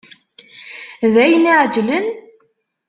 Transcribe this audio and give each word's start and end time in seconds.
D 1.13 1.15
ayen 1.23 1.49
iεeǧlen? 1.51 2.07